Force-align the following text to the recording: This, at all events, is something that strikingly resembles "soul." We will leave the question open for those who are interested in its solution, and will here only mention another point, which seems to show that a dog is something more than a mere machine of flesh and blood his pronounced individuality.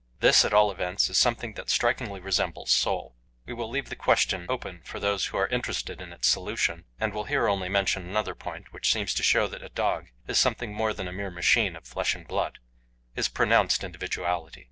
This, 0.19 0.43
at 0.43 0.51
all 0.51 0.71
events, 0.71 1.11
is 1.11 1.19
something 1.19 1.53
that 1.53 1.69
strikingly 1.69 2.19
resembles 2.19 2.71
"soul." 2.71 3.15
We 3.45 3.53
will 3.53 3.69
leave 3.69 3.89
the 3.89 3.95
question 3.95 4.47
open 4.49 4.81
for 4.83 4.99
those 4.99 5.27
who 5.27 5.37
are 5.37 5.47
interested 5.49 6.01
in 6.01 6.11
its 6.11 6.27
solution, 6.27 6.85
and 6.99 7.13
will 7.13 7.25
here 7.25 7.47
only 7.47 7.69
mention 7.69 8.09
another 8.09 8.33
point, 8.33 8.73
which 8.73 8.91
seems 8.91 9.13
to 9.13 9.21
show 9.21 9.45
that 9.45 9.61
a 9.61 9.69
dog 9.69 10.07
is 10.25 10.39
something 10.39 10.73
more 10.73 10.95
than 10.95 11.07
a 11.07 11.11
mere 11.13 11.29
machine 11.29 11.75
of 11.75 11.85
flesh 11.85 12.15
and 12.15 12.27
blood 12.27 12.57
his 13.13 13.27
pronounced 13.27 13.83
individuality. 13.83 14.59